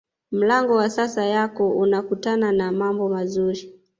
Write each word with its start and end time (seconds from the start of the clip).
mlango 0.31 0.75
wa 0.75 0.89
sasa 0.89 1.25
yako 1.25 1.69
unakutana 1.69 2.51
na 2.51 2.71
mambo 2.71 3.09
mazuri 3.09 3.73